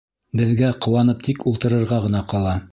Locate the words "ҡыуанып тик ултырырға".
0.85-2.03